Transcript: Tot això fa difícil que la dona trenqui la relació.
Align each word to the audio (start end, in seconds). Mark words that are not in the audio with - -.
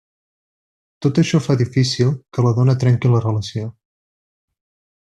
Tot 1.07 1.19
això 1.23 1.41
fa 1.49 1.57
difícil 1.59 2.11
que 2.39 2.47
la 2.49 2.57
dona 2.61 2.77
trenqui 2.85 3.15
la 3.15 3.23
relació. 3.29 3.71